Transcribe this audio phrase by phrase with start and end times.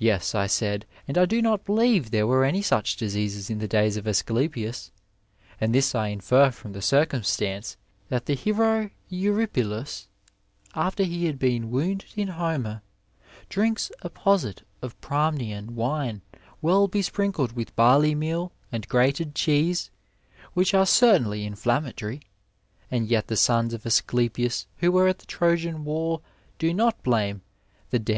[0.00, 3.68] Tes, I said, and I do not believe there were any such diseases in the
[3.68, 4.90] days of Asclepius;
[5.60, 7.76] and this I infer from the circumstance
[8.08, 10.08] that the hero Eurypylus,
[10.74, 12.82] after he has heexi wounded in Homer,
[13.48, 16.22] drinks a posset of Pramnian wine
[16.60, 19.88] well besprinkled with barley meal and grated cheese,
[20.54, 22.18] which are certainly inflammatory,
[22.90, 26.22] and yet the sons of Asclepius who were at the Trojan war
[26.58, 28.12] do not blame the damsol ^ Dialog uesy iii.